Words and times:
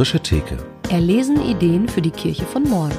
frische 0.00 0.20
Theke. 0.20 0.56
Erlesen 0.88 1.42
Ideen 1.42 1.86
für 1.86 2.00
die 2.00 2.10
Kirche 2.10 2.46
von 2.46 2.62
morgen. 2.62 2.96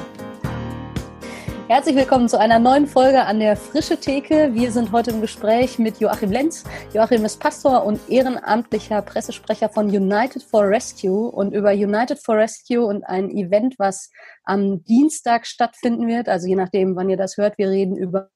Herzlich 1.66 1.96
willkommen 1.96 2.28
zu 2.28 2.38
einer 2.38 2.60
neuen 2.60 2.86
Folge 2.86 3.24
an 3.24 3.40
der 3.40 3.56
Frische 3.56 3.98
Theke. 3.98 4.50
Wir 4.54 4.70
sind 4.70 4.92
heute 4.92 5.10
im 5.10 5.20
Gespräch 5.20 5.80
mit 5.80 5.98
Joachim 5.98 6.30
Lenz. 6.30 6.62
Joachim 6.94 7.24
ist 7.24 7.40
Pastor 7.40 7.84
und 7.84 7.98
ehrenamtlicher 8.08 9.02
Pressesprecher 9.02 9.68
von 9.68 9.86
United 9.86 10.44
for 10.44 10.62
Rescue 10.62 11.28
und 11.28 11.52
über 11.52 11.72
United 11.72 12.20
for 12.24 12.36
Rescue 12.36 12.86
und 12.86 13.02
ein 13.02 13.32
Event, 13.32 13.74
was 13.80 14.08
am 14.44 14.84
Dienstag 14.84 15.48
stattfinden 15.48 16.06
wird. 16.06 16.28
Also 16.28 16.46
je 16.46 16.54
nachdem, 16.54 16.94
wann 16.94 17.10
ihr 17.10 17.16
das 17.16 17.36
hört, 17.36 17.58
wir 17.58 17.68
reden 17.68 17.96
über 17.96 18.30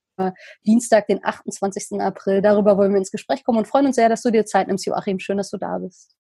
Dienstag, 0.67 1.07
den 1.07 1.25
28. 1.25 2.01
April. 2.01 2.43
Darüber 2.43 2.77
wollen 2.77 2.91
wir 2.91 2.99
ins 2.99 3.13
Gespräch 3.13 3.45
kommen 3.45 3.59
und 3.59 3.69
freuen 3.69 3.87
uns 3.87 3.95
sehr, 3.95 4.09
dass 4.09 4.23
du 4.23 4.33
dir 4.33 4.45
Zeit 4.45 4.67
nimmst, 4.67 4.87
Joachim. 4.87 5.21
Schön, 5.21 5.37
dass 5.37 5.51
du 5.51 5.57
da 5.57 5.79
bist. 5.79 6.17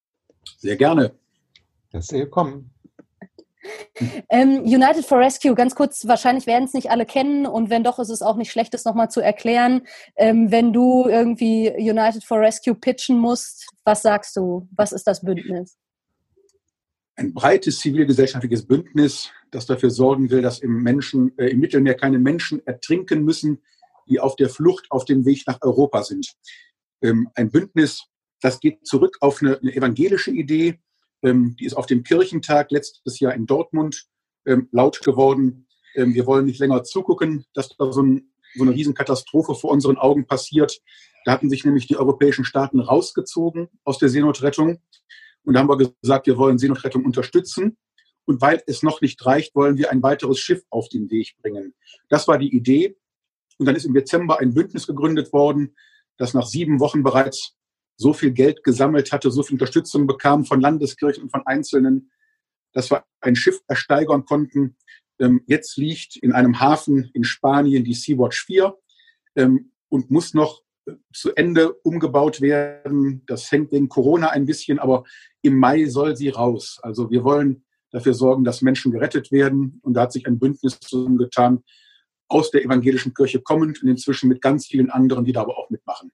Sehr 0.59 0.77
gerne. 0.77 1.11
Herzlich 1.97 2.21
willkommen. 2.21 2.75
Ähm, 4.29 4.65
United 4.65 5.07
for 5.07 5.19
Rescue, 5.19 5.55
ganz 5.55 5.75
kurz, 5.75 6.07
wahrscheinlich 6.07 6.47
werden 6.47 6.65
es 6.65 6.75
nicht 6.75 6.91
alle 6.91 7.07
kennen 7.07 7.47
und 7.47 7.71
wenn 7.71 7.85
doch, 7.85 7.99
ist 7.99 8.11
es 8.11 8.21
auch 8.21 8.37
nicht 8.37 8.53
schlecht, 8.53 8.75
das 8.75 8.85
nochmal 8.85 9.11
zu 9.11 9.23
erklären. 9.23 9.87
Ähm, 10.15 10.51
wenn 10.51 10.75
du 10.75 11.07
irgendwie 11.09 11.71
United 11.71 12.23
for 12.23 12.39
Rescue 12.39 12.75
pitchen 12.75 13.19
musst, 13.19 13.67
was 13.85 14.03
sagst 14.03 14.37
du? 14.37 14.69
Was 14.77 14.93
ist 14.93 15.07
das 15.07 15.23
Bündnis? 15.23 15.79
Ein 17.15 17.33
breites 17.33 17.79
zivilgesellschaftliches 17.79 18.67
Bündnis, 18.67 19.31
das 19.51 19.65
dafür 19.65 19.89
sorgen 19.89 20.29
will, 20.29 20.43
dass 20.43 20.59
im, 20.59 20.83
Menschen, 20.83 21.33
äh, 21.39 21.47
im 21.47 21.61
Mittelmeer 21.61 21.95
keine 21.95 22.19
Menschen 22.19 22.61
ertrinken 22.67 23.25
müssen, 23.25 23.63
die 24.07 24.21
auf 24.21 24.37
der 24.37 24.51
Flucht 24.51 24.85
auf 24.91 25.07
dem 25.07 25.25
Weg 25.25 25.45
nach 25.47 25.63
Europa 25.63 26.03
sind. 26.03 26.35
Ähm, 27.01 27.31
ein 27.35 27.51
Bündnis, 27.51 28.05
das 28.43 28.61
geht 28.61 28.87
zurück 28.87 29.17
auf 29.21 29.41
eine, 29.41 29.59
eine 29.59 29.75
evangelische 29.75 30.31
Idee, 30.31 30.79
die 31.23 31.65
ist 31.65 31.75
auf 31.75 31.87
dem 31.87 32.03
Kirchentag 32.03 32.71
letztes 32.71 33.19
Jahr 33.21 33.35
in 33.35 33.47
Dortmund 33.47 34.07
ähm, 34.47 34.69
laut 34.71 35.01
geworden. 35.03 35.67
Ähm, 35.95 36.15
wir 36.15 36.27
wollen 36.27 36.47
nicht 36.47 36.61
länger 36.61 36.85
zugucken, 36.85 37.47
dass 37.55 37.71
da 37.77 37.93
so, 37.93 38.03
ein, 38.03 38.33
so 38.55 38.63
eine 38.63 38.73
Riesenkatastrophe 38.73 39.55
vor 39.55 39.71
unseren 39.71 39.97
Augen 39.97 40.27
passiert. 40.27 40.81
Da 41.25 41.33
hatten 41.33 41.51
sich 41.51 41.65
nämlich 41.65 41.87
die 41.87 41.97
europäischen 41.97 42.45
Staaten 42.45 42.81
rausgezogen 42.81 43.69
aus 43.85 43.99
der 43.99 44.09
Seenotrettung. 44.09 44.81
Und 45.45 45.55
da 45.55 45.61
haben 45.61 45.69
wir 45.69 45.93
gesagt, 46.01 46.27
wir 46.27 46.39
wollen 46.39 46.59
Seenotrettung 46.59 47.05
unterstützen. 47.05 47.77
Und 48.27 48.41
weil 48.41 48.63
es 48.67 48.83
noch 48.83 49.01
nicht 49.01 49.25
reicht, 49.25 49.55
wollen 49.55 49.77
wir 49.77 49.91
ein 49.91 50.03
weiteres 50.03 50.39
Schiff 50.39 50.63
auf 50.71 50.89
den 50.89 51.11
Weg 51.11 51.37
bringen. 51.43 51.75
Das 52.09 52.29
war 52.29 52.39
die 52.39 52.55
Idee. 52.55 52.97
Und 53.59 53.67
dann 53.67 53.77
ist 53.77 53.85
im 53.85 53.95
Dezember 53.95 54.39
ein 54.41 54.55
Bündnis 54.55 54.87
gegründet 54.87 55.33
worden, 55.33 55.75
das 56.19 56.35
nach 56.35 56.47
sieben 56.47 56.81
Wochen 56.81 57.03
bereits 57.03 57.56
so 57.97 58.13
viel 58.13 58.33
Geld 58.33 58.63
gesammelt 58.63 59.13
hatte, 59.13 59.31
so 59.31 59.43
viel 59.43 59.55
Unterstützung 59.55 60.07
bekam 60.07 60.45
von 60.45 60.61
Landeskirchen 60.61 61.25
und 61.25 61.31
von 61.31 61.47
Einzelnen, 61.47 62.11
dass 62.73 62.91
wir 62.91 63.05
ein 63.21 63.37
Schiff 63.37 63.61
ersteigern 63.69 64.25
konnten. 64.25 64.77
Ähm, 65.19 65.43
jetzt 65.47 65.77
liegt 65.77 66.17
in 66.17 66.33
einem 66.33 66.61
Hafen 66.61 67.11
in 67.15 67.25
Spanien 67.25 67.85
die 67.85 67.95
Sea-Watch 67.95 68.45
4 68.45 68.77
ähm, 69.37 69.73
und 69.89 70.11
muss 70.11 70.35
noch 70.35 70.63
äh, 70.87 70.93
zu 71.13 71.35
Ende 71.35 71.73
umgebaut 71.73 72.41
werden. 72.41 73.23
Das 73.27 73.51
hängt 73.51 73.73
wegen 73.73 73.89
Corona 73.89 74.29
ein 74.29 74.45
bisschen, 74.45 74.79
aber 74.79 75.05
im 75.43 75.59
Mai 75.59 75.87
soll 75.87 76.17
sie 76.17 76.29
raus. 76.29 76.79
Also 76.83 77.11
wir 77.11 77.25
wollen 77.25 77.65
dafür 77.91 78.13
sorgen, 78.13 78.45
dass 78.45 78.63
Menschen 78.63 78.93
gerettet 78.93 79.33
werden. 79.33 79.81
Und 79.83 79.95
da 79.95 80.03
hat 80.03 80.13
sich 80.13 80.27
ein 80.27 80.39
Bündnis 80.39 80.79
zusammengetan, 80.81 81.65
aus 82.29 82.51
der 82.51 82.65
evangelischen 82.65 83.15
Kirche 83.15 83.41
kommend 83.41 83.83
und 83.83 83.89
inzwischen 83.89 84.29
mit 84.29 84.43
ganz 84.43 84.67
vielen 84.67 84.91
anderen, 84.91 85.25
die 85.25 85.33
da 85.33 85.43
aber 85.43 85.57
auch 85.57 85.71
mitmachen. 85.71 86.11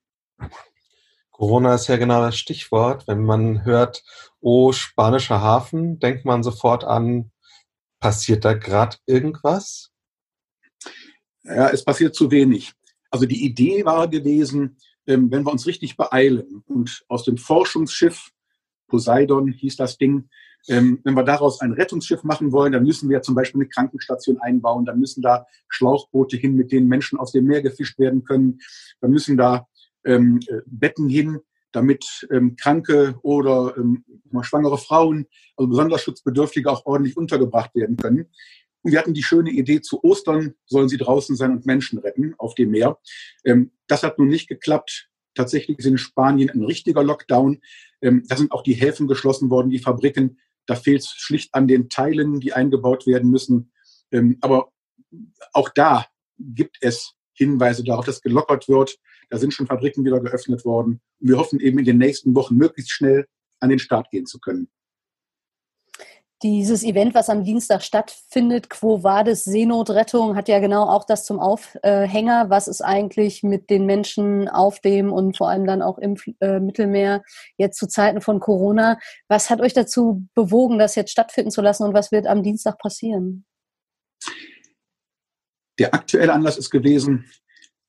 Corona 1.42 1.74
ist 1.74 1.88
ja 1.88 1.96
genau 1.96 2.20
das 2.20 2.38
Stichwort. 2.38 3.08
Wenn 3.08 3.24
man 3.24 3.64
hört, 3.64 4.04
oh, 4.38 4.70
spanischer 4.70 5.40
Hafen, 5.40 5.98
denkt 5.98 6.24
man 6.24 6.44
sofort 6.44 6.84
an, 6.84 7.32
passiert 7.98 8.44
da 8.44 8.52
gerade 8.52 8.98
irgendwas? 9.06 9.90
Ja, 11.42 11.68
es 11.70 11.84
passiert 11.84 12.14
zu 12.14 12.30
wenig. 12.30 12.74
Also 13.10 13.26
die 13.26 13.44
Idee 13.44 13.84
war 13.84 14.06
gewesen, 14.06 14.76
ähm, 15.08 15.32
wenn 15.32 15.42
wir 15.42 15.50
uns 15.50 15.66
richtig 15.66 15.96
beeilen 15.96 16.62
und 16.68 17.02
aus 17.08 17.24
dem 17.24 17.38
Forschungsschiff, 17.38 18.30
Poseidon 18.86 19.50
hieß 19.50 19.74
das 19.74 19.98
Ding, 19.98 20.28
ähm, 20.68 21.00
wenn 21.02 21.14
wir 21.14 21.24
daraus 21.24 21.60
ein 21.60 21.72
Rettungsschiff 21.72 22.22
machen 22.22 22.52
wollen, 22.52 22.70
dann 22.70 22.84
müssen 22.84 23.10
wir 23.10 23.20
zum 23.20 23.34
Beispiel 23.34 23.62
eine 23.62 23.68
Krankenstation 23.68 24.38
einbauen, 24.40 24.84
dann 24.84 25.00
müssen 25.00 25.22
da 25.22 25.46
Schlauchboote 25.68 26.36
hin, 26.36 26.54
mit 26.54 26.70
denen 26.70 26.86
Menschen 26.86 27.18
aus 27.18 27.32
dem 27.32 27.46
Meer 27.46 27.62
gefischt 27.62 27.98
werden 27.98 28.22
können, 28.22 28.60
dann 29.00 29.10
müssen 29.10 29.36
da 29.36 29.66
ähm, 30.04 30.40
äh, 30.48 30.60
Betten 30.66 31.08
hin, 31.08 31.40
damit 31.72 32.26
ähm, 32.30 32.56
kranke 32.56 33.18
oder 33.22 33.74
ähm, 33.76 34.04
schwangere 34.42 34.78
Frauen, 34.78 35.26
also 35.56 35.68
besonders 35.68 36.02
Schutzbedürftige, 36.02 36.70
auch 36.70 36.86
ordentlich 36.86 37.16
untergebracht 37.16 37.74
werden 37.74 37.96
können. 37.96 38.26
Und 38.82 38.92
wir 38.92 38.98
hatten 38.98 39.14
die 39.14 39.22
schöne 39.22 39.50
Idee, 39.50 39.80
zu 39.80 40.02
Ostern 40.02 40.54
sollen 40.66 40.88
sie 40.88 40.96
draußen 40.96 41.36
sein 41.36 41.52
und 41.52 41.66
Menschen 41.66 41.98
retten 41.98 42.34
auf 42.38 42.54
dem 42.54 42.70
Meer. 42.70 42.98
Ähm, 43.44 43.70
das 43.86 44.02
hat 44.02 44.18
nun 44.18 44.28
nicht 44.28 44.48
geklappt. 44.48 45.08
Tatsächlich 45.34 45.78
ist 45.78 45.86
in 45.86 45.98
Spanien 45.98 46.50
ein 46.50 46.64
richtiger 46.64 47.02
Lockdown. 47.02 47.60
Ähm, 48.02 48.24
da 48.28 48.36
sind 48.36 48.52
auch 48.52 48.62
die 48.62 48.74
Häfen 48.74 49.06
geschlossen 49.06 49.50
worden, 49.50 49.70
die 49.70 49.78
Fabriken. 49.78 50.38
Da 50.66 50.74
fehlt 50.74 51.00
es 51.00 51.10
schlicht 51.16 51.54
an 51.54 51.66
den 51.68 51.88
Teilen, 51.88 52.40
die 52.40 52.52
eingebaut 52.52 53.06
werden 53.06 53.30
müssen. 53.30 53.72
Ähm, 54.10 54.38
aber 54.40 54.72
auch 55.52 55.68
da 55.68 56.06
gibt 56.38 56.78
es 56.80 57.14
Hinweise 57.34 57.84
darauf, 57.84 58.04
dass 58.04 58.20
gelockert 58.20 58.68
wird. 58.68 58.98
Da 59.30 59.38
sind 59.38 59.54
schon 59.54 59.66
Fabriken 59.66 60.04
wieder 60.04 60.20
geöffnet 60.20 60.64
worden. 60.64 61.00
Und 61.20 61.28
wir 61.28 61.38
hoffen 61.38 61.60
eben 61.60 61.78
in 61.78 61.84
den 61.84 61.98
nächsten 61.98 62.34
Wochen 62.34 62.56
möglichst 62.56 62.92
schnell 62.92 63.26
an 63.60 63.70
den 63.70 63.78
Start 63.78 64.10
gehen 64.10 64.26
zu 64.26 64.38
können. 64.38 64.68
Dieses 66.42 66.82
Event, 66.82 67.14
was 67.14 67.30
am 67.30 67.44
Dienstag 67.44 67.82
stattfindet, 67.82 68.68
Quo 68.68 69.04
Vadis 69.04 69.44
Seenotrettung, 69.44 70.34
hat 70.34 70.48
ja 70.48 70.58
genau 70.58 70.88
auch 70.88 71.04
das 71.04 71.24
zum 71.24 71.38
Aufhänger. 71.38 72.50
Was 72.50 72.66
ist 72.66 72.80
eigentlich 72.80 73.44
mit 73.44 73.70
den 73.70 73.86
Menschen 73.86 74.48
auf 74.48 74.80
dem 74.80 75.12
und 75.12 75.36
vor 75.36 75.48
allem 75.48 75.68
dann 75.68 75.82
auch 75.82 75.98
im 75.98 76.16
äh, 76.40 76.58
Mittelmeer 76.58 77.22
jetzt 77.58 77.78
zu 77.78 77.86
Zeiten 77.86 78.20
von 78.20 78.40
Corona? 78.40 78.98
Was 79.28 79.50
hat 79.50 79.60
euch 79.60 79.72
dazu 79.72 80.26
bewogen, 80.34 80.80
das 80.80 80.96
jetzt 80.96 81.12
stattfinden 81.12 81.52
zu 81.52 81.62
lassen 81.62 81.84
und 81.84 81.94
was 81.94 82.10
wird 82.10 82.26
am 82.26 82.42
Dienstag 82.42 82.76
passieren? 82.78 83.44
Der 85.78 85.94
aktuelle 85.94 86.32
Anlass 86.32 86.58
ist 86.58 86.70
gewesen, 86.70 87.24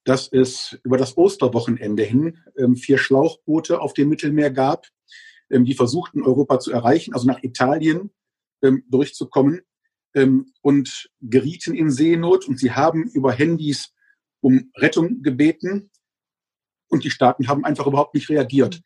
dass 0.03 0.27
es 0.31 0.77
über 0.83 0.97
das 0.97 1.17
Osterwochenende 1.17 2.03
hin 2.03 2.39
ähm, 2.57 2.75
vier 2.75 2.97
Schlauchboote 2.97 3.79
auf 3.79 3.93
dem 3.93 4.09
Mittelmeer 4.09 4.51
gab, 4.51 4.87
ähm, 5.49 5.65
die 5.65 5.75
versuchten, 5.75 6.23
Europa 6.23 6.59
zu 6.59 6.71
erreichen, 6.71 7.13
also 7.13 7.27
nach 7.27 7.41
Italien 7.43 8.11
ähm, 8.61 8.83
durchzukommen 8.89 9.61
und 10.61 11.09
gerieten 11.21 11.73
in 11.73 11.89
Seenot 11.89 12.47
und 12.47 12.59
sie 12.59 12.71
haben 12.71 13.09
über 13.13 13.31
Handys 13.31 13.95
um 14.41 14.69
Rettung 14.77 15.23
gebeten 15.23 15.89
und 16.87 17.03
die 17.03 17.09
Staaten 17.09 17.47
haben 17.47 17.65
einfach 17.65 17.87
überhaupt 17.87 18.13
nicht 18.13 18.29
reagiert. 18.29 18.79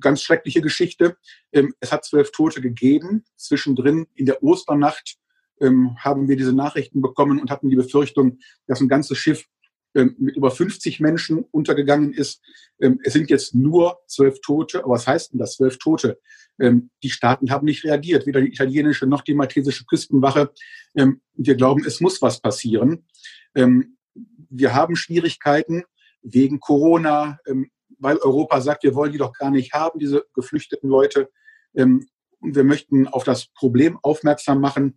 ganz 0.00 0.22
schreckliche 0.22 0.62
Geschichte. 0.62 1.18
es 1.50 1.92
hat 1.92 2.06
zwölf 2.06 2.30
Tote 2.32 2.62
gegeben. 2.62 3.26
Zwischendrin 3.36 4.06
in 4.14 4.24
der 4.24 4.42
Osternacht 4.42 5.18
haben 5.60 6.26
wir 6.26 6.36
diese 6.36 6.54
Nachrichten 6.54 7.02
bekommen 7.02 7.38
und 7.38 7.50
hatten 7.50 7.68
die 7.68 7.76
Befürchtung, 7.76 8.38
dass 8.66 8.80
ein 8.80 8.88
ganzes 8.88 9.18
Schiff 9.18 9.46
mit 9.94 10.36
über 10.36 10.50
50 10.50 11.00
Menschen 11.00 11.44
untergegangen 11.50 12.12
ist. 12.12 12.42
Ähm, 12.80 13.00
es 13.04 13.12
sind 13.12 13.30
jetzt 13.30 13.54
nur 13.54 13.98
zwölf 14.06 14.40
Tote. 14.40 14.84
Aber 14.84 14.94
was 14.94 15.06
heißt 15.06 15.32
denn 15.32 15.38
das, 15.38 15.56
zwölf 15.56 15.78
Tote? 15.78 16.18
Ähm, 16.60 16.90
die 17.02 17.10
Staaten 17.10 17.50
haben 17.50 17.64
nicht 17.64 17.84
reagiert, 17.84 18.26
weder 18.26 18.40
die 18.40 18.48
italienische 18.48 19.06
noch 19.06 19.22
die 19.22 19.34
maltesische 19.34 19.84
Küstenwache. 19.86 20.52
Wir 21.34 21.56
glauben, 21.56 21.84
es 21.84 22.00
muss 22.00 22.22
was 22.22 22.40
passieren. 22.40 23.06
Wir 23.54 24.74
haben 24.74 24.94
Schwierigkeiten 24.94 25.82
wegen 26.22 26.60
Corona, 26.60 27.38
weil 27.98 28.18
Europa 28.18 28.60
sagt, 28.60 28.84
wir 28.84 28.94
wollen 28.94 29.10
die 29.10 29.18
doch 29.18 29.32
gar 29.32 29.50
nicht 29.50 29.72
haben, 29.72 29.98
diese 29.98 30.24
geflüchteten 30.34 30.88
Leute. 30.88 31.28
Und 31.72 32.06
wir 32.40 32.62
möchten 32.62 33.08
auf 33.08 33.24
das 33.24 33.46
Problem 33.46 33.98
aufmerksam 34.02 34.60
machen, 34.60 34.96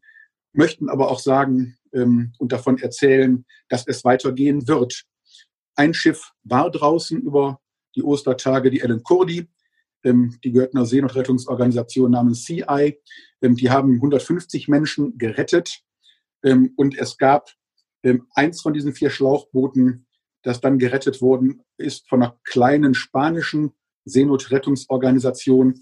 möchten 0.53 0.89
aber 0.89 1.09
auch 1.09 1.19
sagen, 1.19 1.77
ähm, 1.97 2.33
und 2.37 2.51
davon 2.51 2.77
erzählen, 2.77 3.45
dass 3.69 3.85
es 3.87 4.05
weitergehen 4.05 4.67
wird. 4.67 5.03
Ein 5.75 5.93
Schiff 5.93 6.31
war 6.43 6.71
draußen 6.71 7.19
über 7.21 7.59
die 7.95 8.03
Ostertage, 8.03 8.69
die 8.69 8.81
Ellen 8.81 9.03
Kurdi. 9.03 9.47
Ähm, 10.03 10.37
die 10.43 10.51
gehört 10.51 10.75
einer 10.75 10.85
Seenotrettungsorganisation 10.85 12.11
namens 12.11 12.45
CI. 12.45 12.99
Ähm, 13.41 13.55
die 13.55 13.69
haben 13.69 13.95
150 13.95 14.67
Menschen 14.67 15.17
gerettet. 15.17 15.81
Ähm, 16.43 16.73
und 16.77 16.97
es 16.97 17.17
gab 17.17 17.49
ähm, 18.03 18.27
eins 18.33 18.61
von 18.61 18.73
diesen 18.73 18.93
vier 18.93 19.09
Schlauchbooten, 19.09 20.05
das 20.43 20.61
dann 20.61 20.79
gerettet 20.79 21.21
worden 21.21 21.63
ist 21.77 22.07
von 22.07 22.21
einer 22.21 22.39
kleinen 22.43 22.93
spanischen 22.93 23.71
Seenotrettungsorganisation. 24.05 25.81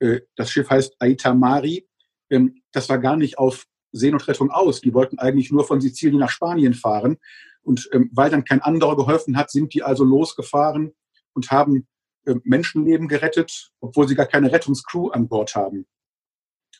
Äh, 0.00 0.20
das 0.36 0.50
Schiff 0.50 0.68
heißt 0.68 0.96
Aita 0.98 1.34
Mari. 1.34 1.88
Ähm, 2.30 2.62
das 2.72 2.88
war 2.88 2.98
gar 2.98 3.16
nicht 3.16 3.38
auf 3.38 3.66
Seenotrettung 3.92 4.50
aus. 4.50 4.80
Die 4.80 4.94
wollten 4.94 5.18
eigentlich 5.18 5.52
nur 5.52 5.64
von 5.64 5.80
Sizilien 5.80 6.20
nach 6.20 6.30
Spanien 6.30 6.74
fahren. 6.74 7.18
Und 7.62 7.88
ähm, 7.92 8.10
weil 8.12 8.30
dann 8.30 8.44
kein 8.44 8.60
anderer 8.60 8.96
geholfen 8.96 9.36
hat, 9.36 9.50
sind 9.50 9.74
die 9.74 9.82
also 9.82 10.04
losgefahren 10.04 10.92
und 11.32 11.50
haben 11.50 11.86
äh, 12.24 12.34
Menschenleben 12.44 13.08
gerettet, 13.08 13.70
obwohl 13.80 14.08
sie 14.08 14.14
gar 14.14 14.26
keine 14.26 14.50
Rettungscrew 14.50 15.08
an 15.08 15.28
Bord 15.28 15.54
haben. 15.54 15.86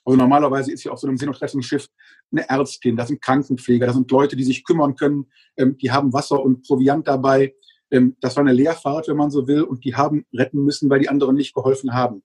Also 0.05 0.17
normalerweise 0.17 0.73
ist 0.73 0.85
ja 0.85 0.93
auf 0.93 0.99
so 0.99 1.07
einem 1.07 1.17
Seenotrettungsschiff 1.17 1.87
eine 2.33 2.49
Ärztin, 2.49 2.97
da 2.97 3.07
sind 3.07 3.23
Krankenpfleger, 3.23 3.87
da 3.87 3.93
sind 3.93 4.11
Leute, 4.11 4.37
die 4.37 4.45
sich 4.45 4.65
kümmern 4.65 4.97
können, 4.97 5.31
ähm, 5.57 5.77
die 5.79 5.93
haben 5.93 6.13
Wasser 6.13 6.43
und 6.43 6.67
Proviant 6.67 7.07
dabei. 7.07 7.55
Ähm, 7.91 8.17
das 8.21 8.37
war 8.37 8.43
eine 8.43 8.53
Leerfahrt, 8.53 9.09
wenn 9.09 9.17
man 9.17 9.31
so 9.31 9.47
will, 9.47 9.63
und 9.63 9.85
die 9.85 9.95
haben 9.95 10.25
retten 10.33 10.65
müssen, 10.65 10.91
weil 10.91 11.01
die 11.01 11.09
anderen 11.09 11.37
nicht 11.37 11.55
geholfen 11.55 11.93
haben. 11.93 12.23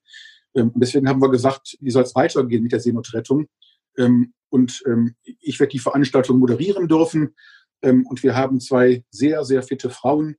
Ähm, 0.56 0.72
deswegen 0.76 1.08
haben 1.08 1.22
wir 1.22 1.30
gesagt, 1.30 1.78
wie 1.80 1.92
soll 1.92 2.04
es 2.04 2.16
weitergehen 2.16 2.64
mit 2.64 2.72
der 2.72 2.80
Seenotrettung? 2.80 3.48
Ähm, 3.98 4.34
und 4.50 4.84
ähm, 4.86 5.16
ich 5.24 5.60
werde 5.60 5.72
die 5.72 5.80
Veranstaltung 5.80 6.40
moderieren 6.40 6.88
dürfen. 6.88 7.36
Ähm, 7.82 8.06
und 8.06 8.24
wir 8.24 8.36
haben 8.36 8.60
zwei 8.60 9.04
sehr, 9.10 9.44
sehr 9.44 9.64
fitte 9.64 9.90
Frauen, 9.90 10.38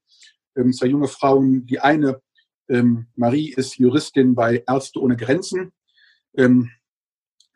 ähm, 0.56 0.72
zwei 0.72 0.87
junge 0.87 1.08
Frauen. 1.08 1.66
Die 1.66 1.81
eine, 1.81 2.20
ähm, 2.69 3.06
Marie, 3.14 3.52
ist 3.52 3.78
Juristin 3.78 4.34
bei 4.34 4.64
Ärzte 4.66 5.00
ohne 5.00 5.16
Grenzen. 5.16 5.72
Ähm, 6.37 6.70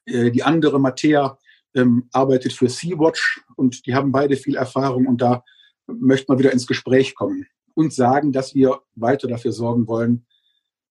äh, 0.06 0.30
die 0.30 0.42
andere, 0.42 0.80
Mattea, 0.80 1.38
ähm, 1.74 2.08
arbeitet 2.12 2.52
für 2.52 2.68
Sea-Watch 2.68 3.42
und 3.56 3.86
die 3.86 3.94
haben 3.94 4.12
beide 4.12 4.36
viel 4.36 4.56
Erfahrung 4.56 5.06
und 5.06 5.22
da 5.22 5.42
möchte 5.86 6.26
man 6.28 6.38
wieder 6.38 6.52
ins 6.52 6.66
Gespräch 6.66 7.14
kommen 7.14 7.46
und 7.74 7.92
sagen, 7.92 8.32
dass 8.32 8.54
wir 8.54 8.80
weiter 8.94 9.28
dafür 9.28 9.52
sorgen 9.52 9.86
wollen, 9.86 10.26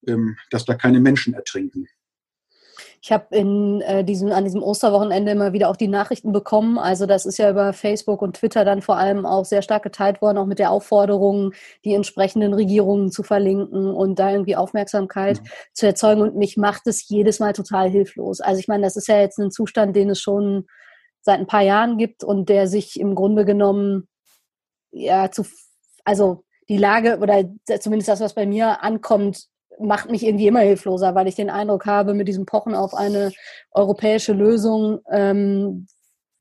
ähm, 0.07 0.37
dass 0.49 0.65
da 0.65 0.73
keine 0.73 0.99
Menschen 0.99 1.33
ertrinken. 1.33 1.87
Ich 3.03 3.11
habe 3.11 3.35
in 3.35 3.81
äh, 3.81 4.03
diesem, 4.03 4.31
an 4.31 4.43
diesem 4.43 4.61
Osterwochenende 4.61 5.31
immer 5.31 5.53
wieder 5.53 5.69
auch 5.69 5.75
die 5.75 5.87
Nachrichten 5.87 6.31
bekommen. 6.31 6.77
Also 6.77 7.07
das 7.07 7.25
ist 7.25 7.39
ja 7.39 7.49
über 7.49 7.73
Facebook 7.73 8.21
und 8.21 8.35
Twitter 8.37 8.63
dann 8.63 8.83
vor 8.83 8.97
allem 8.97 9.25
auch 9.25 9.43
sehr 9.43 9.63
stark 9.63 9.81
geteilt 9.81 10.21
worden, 10.21 10.37
auch 10.37 10.45
mit 10.45 10.59
der 10.59 10.69
Aufforderung, 10.69 11.51
die 11.83 11.95
entsprechenden 11.95 12.53
Regierungen 12.53 13.11
zu 13.11 13.23
verlinken 13.23 13.91
und 13.91 14.19
da 14.19 14.31
irgendwie 14.31 14.55
Aufmerksamkeit 14.55 15.41
mhm. 15.41 15.47
zu 15.73 15.87
erzeugen. 15.87 16.21
Und 16.21 16.35
mich 16.35 16.57
macht 16.57 16.85
es 16.85 17.09
jedes 17.09 17.39
Mal 17.39 17.53
total 17.53 17.89
hilflos. 17.89 18.39
Also 18.39 18.59
ich 18.59 18.67
meine, 18.67 18.83
das 18.83 18.95
ist 18.95 19.07
ja 19.07 19.19
jetzt 19.19 19.39
ein 19.39 19.49
Zustand, 19.49 19.95
den 19.95 20.11
es 20.11 20.21
schon 20.21 20.67
seit 21.21 21.39
ein 21.39 21.47
paar 21.47 21.63
Jahren 21.63 21.97
gibt 21.97 22.23
und 22.23 22.49
der 22.49 22.67
sich 22.67 22.99
im 22.99 23.15
Grunde 23.15 23.45
genommen 23.45 24.07
ja 24.91 25.31
zu, 25.31 25.43
also 26.05 26.43
die 26.69 26.77
Lage 26.77 27.17
oder 27.17 27.45
zumindest 27.79 28.09
das, 28.09 28.21
was 28.21 28.35
bei 28.35 28.45
mir 28.45 28.83
ankommt, 28.83 29.47
macht 29.81 30.09
mich 30.09 30.25
irgendwie 30.25 30.47
immer 30.47 30.61
hilfloser, 30.61 31.15
weil 31.15 31.27
ich 31.27 31.35
den 31.35 31.49
Eindruck 31.49 31.85
habe, 31.85 32.13
mit 32.13 32.27
diesem 32.27 32.45
Pochen 32.45 32.75
auf 32.75 32.93
eine 32.93 33.31
europäische 33.71 34.33
Lösung, 34.33 34.99
ähm, 35.11 35.87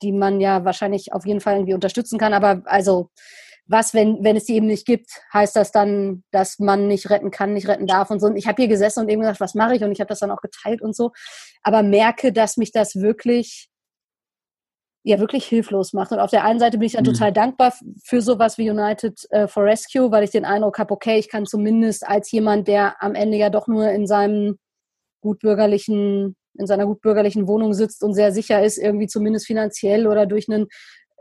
die 0.01 0.11
man 0.11 0.41
ja 0.41 0.65
wahrscheinlich 0.65 1.13
auf 1.13 1.25
jeden 1.25 1.41
Fall 1.41 1.55
irgendwie 1.55 1.73
unterstützen 1.73 2.17
kann. 2.17 2.33
Aber 2.33 2.61
also, 2.65 3.09
was, 3.67 3.93
wenn, 3.93 4.23
wenn 4.23 4.35
es 4.35 4.45
die 4.45 4.55
eben 4.55 4.67
nicht 4.67 4.85
gibt, 4.85 5.09
heißt 5.33 5.55
das 5.55 5.71
dann, 5.71 6.23
dass 6.31 6.59
man 6.59 6.87
nicht 6.87 7.09
retten 7.09 7.31
kann, 7.31 7.53
nicht 7.53 7.67
retten 7.67 7.87
darf 7.87 8.09
und 8.09 8.19
so. 8.19 8.27
Und 8.27 8.35
ich 8.35 8.47
habe 8.47 8.61
hier 8.61 8.67
gesessen 8.67 9.01
und 9.01 9.09
eben 9.09 9.21
gesagt, 9.21 9.39
was 9.39 9.55
mache 9.55 9.75
ich? 9.75 9.83
Und 9.83 9.91
ich 9.91 9.99
habe 9.99 10.09
das 10.09 10.19
dann 10.19 10.31
auch 10.31 10.41
geteilt 10.41 10.81
und 10.81 10.95
so. 10.95 11.11
Aber 11.63 11.83
merke, 11.83 12.33
dass 12.33 12.57
mich 12.57 12.71
das 12.71 12.95
wirklich 12.95 13.70
ja 15.03 15.19
wirklich 15.19 15.45
hilflos 15.45 15.93
macht. 15.93 16.11
Und 16.11 16.19
auf 16.19 16.29
der 16.29 16.43
einen 16.43 16.59
Seite 16.59 16.77
bin 16.77 16.85
ich 16.85 16.93
dann 16.93 17.03
mhm. 17.03 17.13
total 17.13 17.33
dankbar 17.33 17.73
für 18.03 18.21
sowas 18.21 18.57
wie 18.57 18.69
United 18.69 19.19
äh, 19.31 19.47
for 19.47 19.63
Rescue, 19.63 20.11
weil 20.11 20.23
ich 20.23 20.31
den 20.31 20.45
Eindruck 20.45 20.77
habe, 20.79 20.93
okay, 20.93 21.17
ich 21.17 21.29
kann 21.29 21.45
zumindest 21.45 22.07
als 22.07 22.31
jemand, 22.31 22.67
der 22.67 23.01
am 23.01 23.15
Ende 23.15 23.37
ja 23.37 23.49
doch 23.49 23.67
nur 23.67 23.89
in 23.89 24.05
seinem 24.05 24.57
gutbürgerlichen, 25.21 26.35
in 26.57 26.67
seiner 26.67 26.85
gutbürgerlichen 26.85 27.47
Wohnung 27.47 27.73
sitzt 27.73 28.03
und 28.03 28.13
sehr 28.13 28.31
sicher 28.31 28.63
ist, 28.63 28.77
irgendwie 28.77 29.07
zumindest 29.07 29.47
finanziell 29.47 30.07
oder 30.07 30.25
durch 30.25 30.49
einen 30.49 30.67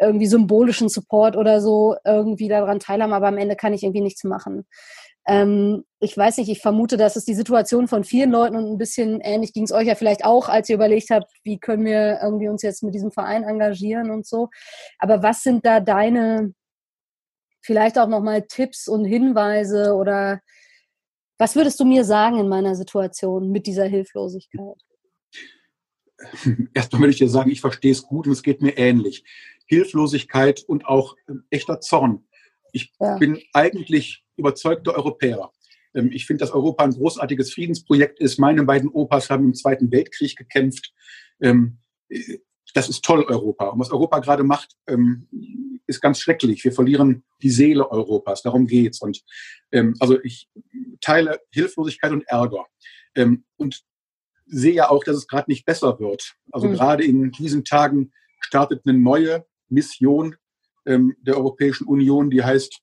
irgendwie 0.01 0.27
symbolischen 0.27 0.89
Support 0.89 1.37
oder 1.37 1.61
so 1.61 1.95
irgendwie 2.05 2.49
daran 2.49 2.81
teilhaben, 2.81 3.13
aber 3.13 3.29
am 3.29 3.37
Ende 3.37 3.55
kann 3.55 3.75
ich 3.75 3.83
irgendwie 3.83 4.01
nichts 4.01 4.25
machen. 4.25 4.65
Ähm, 5.31 5.85
ich 6.01 6.17
weiß 6.17 6.39
nicht, 6.39 6.49
ich 6.49 6.61
vermute, 6.61 6.97
dass 6.97 7.15
es 7.15 7.25
die 7.25 7.35
Situation 7.35 7.87
von 7.87 8.03
vielen 8.03 8.33
Leuten 8.33 8.57
und 8.57 8.67
ein 8.67 8.79
bisschen 8.79 9.21
ähnlich 9.21 9.53
ging 9.53 9.63
es 9.63 9.71
euch 9.71 9.87
ja 9.87 9.95
vielleicht 9.95 10.25
auch, 10.25 10.49
als 10.49 10.69
ihr 10.69 10.75
überlegt 10.75 11.11
habt, 11.11 11.31
wie 11.45 11.61
können 11.61 11.85
wir 11.85 12.19
irgendwie 12.21 12.49
uns 12.49 12.63
jetzt 12.63 12.83
mit 12.83 12.95
diesem 12.95 13.13
Verein 13.13 13.45
engagieren 13.45 14.11
und 14.11 14.27
so. 14.27 14.49
Aber 14.99 15.23
was 15.23 15.45
sind 15.45 15.65
da 15.65 15.79
deine 15.79 16.53
vielleicht 17.63 17.97
auch 17.97 18.09
nochmal 18.09 18.43
Tipps 18.43 18.89
und 18.89 19.05
Hinweise 19.05 19.95
oder 19.95 20.41
was 21.39 21.55
würdest 21.55 21.79
du 21.79 21.85
mir 21.85 22.05
sagen 22.05 22.41
in 22.41 22.49
meiner 22.49 22.75
Situation 22.75 23.53
mit 23.53 23.69
dieser 23.69 23.85
Hilflosigkeit? 23.85 24.83
Erstmal 26.75 27.03
würde 27.03 27.13
ich 27.13 27.19
dir 27.19 27.29
sagen, 27.29 27.53
ich 27.53 27.61
verstehe 27.61 27.93
es 27.93 28.03
gut 28.03 28.27
und 28.27 28.33
es 28.33 28.43
geht 28.43 28.63
mir 28.63 28.77
ähnlich. 28.77 29.23
Hilflosigkeit 29.67 30.65
und 30.67 30.87
auch 30.87 31.15
echter 31.51 31.79
Zorn. 31.81 32.27
Ich 32.73 32.93
ja. 33.01 33.17
bin 33.19 33.41
eigentlich 33.53 34.25
überzeugter 34.37 34.95
Europäer. 34.95 35.51
Ähm, 35.95 36.11
ich 36.13 36.27
finde, 36.27 36.45
dass 36.45 36.53
Europa 36.53 36.85
ein 36.85 36.93
großartiges 36.93 37.53
Friedensprojekt 37.53 38.21
ist. 38.21 38.39
Meine 38.39 38.65
beiden 38.65 38.89
Opas 38.89 39.31
haben 39.31 39.45
im 39.45 39.55
Zweiten 39.55 39.91
Weltkrieg 39.91 40.37
gekämpft. 40.37 40.93
Ähm, 41.41 41.79
das 42.75 42.89
ist 42.89 43.05
toll, 43.05 43.25
Europa. 43.25 43.69
Und 43.69 43.81
was 43.81 43.91
Europa 43.91 44.21
gerade 44.21 44.45
macht, 44.45 44.77
ähm, 44.87 45.29
ist 45.87 46.01
ganz 46.01 46.21
schrecklich. 46.21 46.65
Wir 46.65 46.73
verlieren 46.73 47.25
die 47.43 47.51
Seele 47.51 47.91
Europas. 47.91 48.43
Darum 48.43 48.67
geht's. 48.67 49.01
Und 49.01 49.23
also 49.99 50.21
ich 50.23 50.49
teile 51.01 51.41
Hilflosigkeit 51.51 52.13
und 52.13 52.23
Ärger. 52.29 52.67
und 53.57 53.83
sehe 54.47 54.75
ja 54.75 54.91
auch, 54.91 55.05
dass 55.05 55.17
es 55.17 55.27
gerade 55.27 55.51
nicht 55.51 55.65
besser 55.65 55.99
wird. 55.99 56.35
Also 56.53 56.69
mhm. 56.69 56.73
gerade 56.75 57.05
in 57.05 57.31
diesen 57.33 57.65
Tagen 57.65 58.13
startet 58.41 58.83
eine 58.85 58.99
neue 58.99 59.47
Mission 59.69 60.37
der 60.87 61.37
Europäischen 61.37 61.87
Union, 61.87 62.31
die 62.31 62.43
heißt 62.43 62.81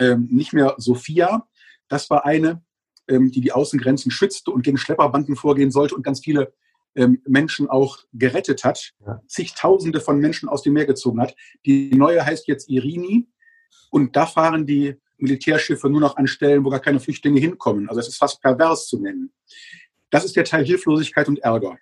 ähm, 0.00 0.28
nicht 0.30 0.52
mehr 0.52 0.74
Sophia. 0.78 1.46
Das 1.88 2.10
war 2.10 2.24
eine, 2.24 2.62
ähm, 3.08 3.30
die 3.30 3.40
die 3.40 3.52
Außengrenzen 3.52 4.10
schützte 4.10 4.50
und 4.50 4.62
gegen 4.62 4.78
Schlepperbanden 4.78 5.36
vorgehen 5.36 5.70
sollte 5.70 5.94
und 5.94 6.02
ganz 6.02 6.20
viele 6.20 6.52
ähm, 6.96 7.20
Menschen 7.26 7.68
auch 7.68 7.98
gerettet 8.12 8.64
hat, 8.64 8.92
ja. 9.04 9.20
zigtausende 9.26 10.00
von 10.00 10.18
Menschen 10.18 10.48
aus 10.48 10.62
dem 10.62 10.74
Meer 10.74 10.86
gezogen 10.86 11.20
hat. 11.20 11.34
Die 11.66 11.94
neue 11.94 12.24
heißt 12.24 12.46
jetzt 12.46 12.68
Irini 12.68 13.28
und 13.90 14.16
da 14.16 14.26
fahren 14.26 14.66
die 14.66 14.96
Militärschiffe 15.18 15.88
nur 15.88 16.00
noch 16.00 16.16
an 16.16 16.26
Stellen, 16.26 16.64
wo 16.64 16.70
gar 16.70 16.80
keine 16.80 17.00
Flüchtlinge 17.00 17.40
hinkommen. 17.40 17.88
Also 17.88 18.00
es 18.00 18.08
ist 18.08 18.16
fast 18.16 18.40
pervers 18.40 18.88
zu 18.88 19.00
nennen. 19.00 19.32
Das 20.10 20.24
ist 20.24 20.36
der 20.36 20.44
Teil 20.44 20.64
Hilflosigkeit 20.64 21.28
und 21.28 21.40
Ärger. 21.40 21.78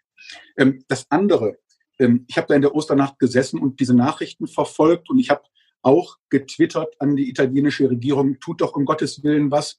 Ähm, 0.57 0.85
das 0.89 1.07
andere, 1.11 1.59
ähm, 2.03 2.25
ich 2.29 2.37
habe 2.37 2.49
da 2.49 2.55
in 2.55 2.63
der 2.63 2.75
Osternacht 2.75 3.19
gesessen 3.19 3.61
und 3.61 3.81
diese 3.81 3.95
Nachrichten 3.95 4.47
verfolgt 4.47 5.09
und 5.09 5.19
ich 5.19 5.31
habe 5.31 5.43
auch 5.83 6.19
getwittert 6.31 6.95
an 7.01 7.17
die 7.17 7.29
italienische 7.29 7.89
Regierung, 7.89 8.39
tut 8.41 8.61
doch 8.61 8.75
um 8.75 8.85
Gottes 8.85 9.23
Willen 9.23 9.51
was. 9.51 9.79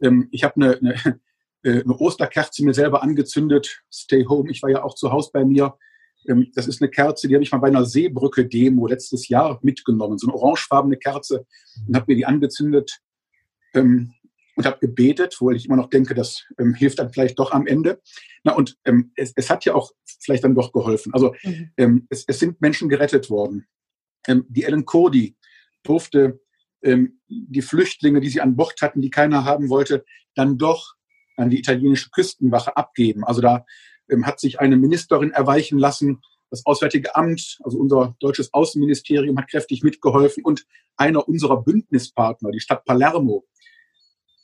Ähm, 0.00 0.28
ich 0.30 0.44
habe 0.44 0.56
eine, 0.56 0.76
eine, 0.78 0.94
äh, 1.62 1.82
eine 1.82 1.98
Osterkerze 1.98 2.64
mir 2.64 2.74
selber 2.74 3.02
angezündet, 3.02 3.82
Stay 3.92 4.24
Home. 4.26 4.50
Ich 4.50 4.62
war 4.62 4.70
ja 4.70 4.82
auch 4.82 4.94
zu 4.94 5.12
Hause 5.12 5.30
bei 5.32 5.44
mir. 5.44 5.76
Ähm, 6.28 6.50
das 6.54 6.68
ist 6.68 6.80
eine 6.80 6.90
Kerze, 6.90 7.28
die 7.28 7.34
habe 7.34 7.44
ich 7.44 7.52
mal 7.52 7.58
bei 7.58 7.68
einer 7.68 7.84
Seebrücke-Demo 7.84 8.86
letztes 8.86 9.28
Jahr 9.28 9.58
mitgenommen, 9.62 10.18
so 10.18 10.28
eine 10.28 10.36
orangefarbene 10.36 10.96
Kerze 10.96 11.46
und 11.86 11.96
habe 11.96 12.06
mir 12.08 12.16
die 12.16 12.26
angezündet 12.26 13.00
ähm, 13.74 14.12
und 14.56 14.66
habe 14.66 14.78
gebetet, 14.80 15.36
wo 15.40 15.50
ich 15.50 15.66
immer 15.66 15.76
noch 15.76 15.88
denke, 15.88 16.14
das 16.14 16.44
ähm, 16.58 16.74
hilft 16.74 16.98
dann 16.98 17.12
vielleicht 17.12 17.38
doch 17.38 17.52
am 17.52 17.66
Ende. 17.66 18.00
Na 18.44 18.52
und 18.54 18.76
ähm, 18.84 19.12
es, 19.16 19.32
es, 19.34 19.50
hat 19.50 19.64
ja 19.64 19.74
auch 19.74 19.92
vielleicht 20.20 20.44
dann 20.44 20.54
doch 20.54 20.72
geholfen. 20.72 21.14
Also 21.14 21.34
mhm. 21.42 21.70
ähm, 21.76 22.06
es, 22.10 22.24
es, 22.26 22.38
sind 22.38 22.60
Menschen 22.60 22.88
gerettet 22.88 23.30
worden. 23.30 23.66
Ähm, 24.26 24.44
die 24.48 24.64
Ellen 24.64 24.84
Cody, 24.84 25.36
durfte 25.82 26.40
ähm, 26.82 27.20
die 27.28 27.62
Flüchtlinge, 27.62 28.20
die 28.20 28.28
sie 28.28 28.40
an 28.40 28.56
Bord 28.56 28.80
hatten, 28.82 29.00
die 29.00 29.10
keiner 29.10 29.44
haben 29.44 29.68
wollte, 29.68 30.04
dann 30.34 30.58
doch 30.58 30.94
an 31.36 31.50
die 31.50 31.58
italienische 31.58 32.10
Küstenwache 32.10 32.76
abgeben. 32.76 33.24
Also 33.24 33.40
da 33.40 33.64
ähm, 34.08 34.26
hat 34.26 34.40
sich 34.40 34.60
eine 34.60 34.76
Ministerin 34.76 35.30
erweichen 35.30 35.78
lassen. 35.78 36.20
Das 36.50 36.66
Auswärtige 36.66 37.16
Amt, 37.16 37.58
also 37.62 37.78
unser 37.78 38.14
deutsches 38.20 38.52
Außenministerium, 38.52 39.38
hat 39.38 39.48
kräftig 39.48 39.82
mitgeholfen 39.82 40.44
und 40.44 40.66
einer 40.96 41.26
unserer 41.26 41.62
Bündnispartner, 41.62 42.50
die 42.50 42.60
Stadt 42.60 42.84
Palermo, 42.84 43.46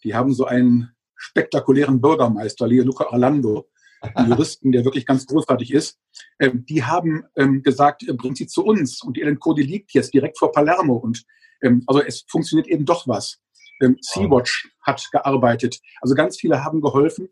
die 0.05 0.15
haben 0.15 0.33
so 0.33 0.45
einen 0.45 0.91
spektakulären 1.17 2.01
Bürgermeister, 2.01 2.67
Leo 2.67 2.85
Luca 2.85 3.07
Orlando, 3.07 3.69
einen 4.01 4.31
Juristen, 4.31 4.73
der 4.73 4.85
wirklich 4.85 5.07
ganz 5.07 5.27
großartig 5.27 5.73
ist, 5.73 5.99
ähm, 6.39 6.65
die 6.67 6.85
haben 6.85 7.25
ähm, 7.37 7.63
gesagt, 7.63 8.09
äh, 8.09 8.13
bringt 8.13 8.37
sie 8.37 8.47
zu 8.47 8.65
uns. 8.65 9.03
Und 9.03 9.17
die 9.17 9.23
Ellen 9.23 9.39
Cody 9.39 9.63
liegt 9.63 9.93
jetzt 9.93 10.15
direkt 10.15 10.39
vor 10.39 10.53
Palermo. 10.53 10.97
Und 10.97 11.25
ähm, 11.63 11.83
also 11.87 12.03
es 12.03 12.25
funktioniert 12.29 12.69
eben 12.69 12.85
doch 12.85 13.09
was. 13.09 13.41
Ähm, 13.81 13.97
Sea-Watch 14.01 14.71
hat 14.83 15.07
gearbeitet. 15.13 15.81
Also 16.01 16.15
ganz 16.15 16.39
viele 16.39 16.65
haben 16.65 16.81
geholfen. 16.81 17.29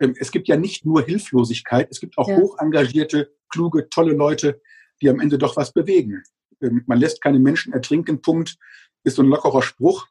Ähm, 0.00 0.14
es 0.18 0.30
gibt 0.30 0.48
ja 0.48 0.56
nicht 0.56 0.84
nur 0.84 1.02
Hilflosigkeit, 1.02 1.88
es 1.90 2.00
gibt 2.00 2.18
auch 2.18 2.28
ja. 2.28 2.36
hoch 2.36 2.58
engagierte, 2.58 3.32
kluge, 3.48 3.88
tolle 3.88 4.12
Leute, 4.12 4.60
die 5.00 5.08
am 5.08 5.20
Ende 5.20 5.38
doch 5.38 5.56
was 5.56 5.72
bewegen. 5.72 6.22
Ähm, 6.60 6.84
man 6.86 6.98
lässt 6.98 7.22
keine 7.22 7.38
Menschen 7.38 7.72
ertrinken, 7.72 8.20
Punkt, 8.20 8.56
ist 9.04 9.16
so 9.16 9.22
ein 9.22 9.28
lockerer 9.28 9.62
Spruch. 9.62 10.06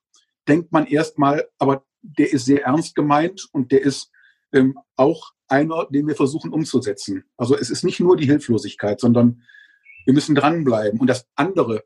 Denkt 0.47 0.71
man 0.71 0.85
erstmal, 0.85 1.47
aber 1.57 1.85
der 2.17 2.31
ist 2.31 2.45
sehr 2.45 2.63
ernst 2.63 2.95
gemeint 2.95 3.47
und 3.51 3.71
der 3.71 3.81
ist 3.81 4.11
ähm, 4.53 4.77
auch 4.95 5.31
einer, 5.47 5.87
den 5.89 6.07
wir 6.07 6.15
versuchen 6.15 6.51
umzusetzen. 6.51 7.25
Also 7.37 7.57
es 7.57 7.69
ist 7.69 7.83
nicht 7.83 7.99
nur 7.99 8.17
die 8.17 8.25
Hilflosigkeit, 8.25 8.99
sondern 8.99 9.43
wir 10.05 10.13
müssen 10.13 10.35
dranbleiben. 10.35 10.99
Und 10.99 11.07
das 11.07 11.27
andere, 11.35 11.83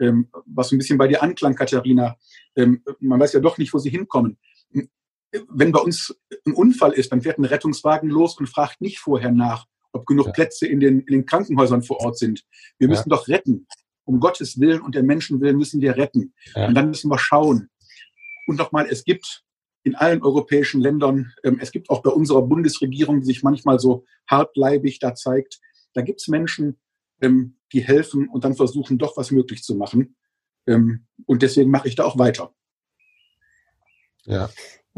ähm, 0.00 0.28
was 0.46 0.72
ein 0.72 0.78
bisschen 0.78 0.98
bei 0.98 1.08
dir 1.08 1.22
anklang, 1.22 1.54
Katharina, 1.54 2.16
ähm, 2.56 2.82
man 3.00 3.20
weiß 3.20 3.34
ja 3.34 3.40
doch 3.40 3.58
nicht, 3.58 3.72
wo 3.74 3.78
sie 3.78 3.90
hinkommen. 3.90 4.38
Wenn 5.48 5.72
bei 5.72 5.80
uns 5.80 6.16
ein 6.46 6.54
Unfall 6.54 6.92
ist, 6.92 7.12
dann 7.12 7.22
fährt 7.22 7.38
ein 7.38 7.44
Rettungswagen 7.44 8.08
los 8.08 8.38
und 8.38 8.48
fragt 8.48 8.80
nicht 8.80 8.98
vorher 8.98 9.32
nach, 9.32 9.66
ob 9.92 10.06
genug 10.06 10.26
ja. 10.26 10.32
Plätze 10.32 10.66
in 10.66 10.80
den, 10.80 11.00
in 11.00 11.12
den 11.12 11.26
Krankenhäusern 11.26 11.82
vor 11.82 12.00
Ort 12.00 12.18
sind. 12.18 12.44
Wir 12.78 12.88
müssen 12.88 13.10
ja. 13.10 13.16
doch 13.16 13.28
retten. 13.28 13.66
Um 14.04 14.20
Gottes 14.20 14.60
Willen 14.60 14.80
und 14.80 14.94
der 14.94 15.02
Menschen 15.02 15.40
willen 15.40 15.56
müssen 15.56 15.80
wir 15.80 15.96
retten. 15.96 16.32
Ja. 16.54 16.68
Und 16.68 16.74
dann 16.74 16.88
müssen 16.88 17.10
wir 17.10 17.18
schauen. 17.18 17.68
Und 18.46 18.56
nochmal, 18.56 18.86
es 18.88 19.04
gibt 19.04 19.42
in 19.86 19.94
allen 19.94 20.20
europäischen 20.20 20.80
Ländern, 20.80 21.32
ähm, 21.44 21.58
es 21.60 21.70
gibt 21.70 21.90
auch 21.90 22.02
bei 22.02 22.10
unserer 22.10 22.42
Bundesregierung, 22.42 23.20
die 23.20 23.26
sich 23.26 23.44
manchmal 23.44 23.78
so 23.78 24.04
hartleibig 24.26 24.98
da 24.98 25.14
zeigt, 25.14 25.60
da 25.92 26.02
gibt 26.02 26.20
es 26.20 26.26
Menschen, 26.26 26.76
ähm, 27.20 27.56
die 27.72 27.82
helfen 27.82 28.28
und 28.28 28.44
dann 28.44 28.56
versuchen, 28.56 28.98
doch 28.98 29.16
was 29.16 29.30
möglich 29.30 29.62
zu 29.62 29.76
machen. 29.76 30.16
Ähm, 30.66 31.06
und 31.24 31.42
deswegen 31.42 31.70
mache 31.70 31.86
ich 31.86 31.94
da 31.94 32.04
auch 32.04 32.18
weiter. 32.18 32.52
Ja. 34.26 34.48